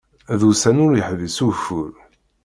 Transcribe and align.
D 0.39 0.41
ussan 0.49 0.81
ur 0.85 0.91
yeḥbis 0.95 1.37
ugeffur. 1.47 1.91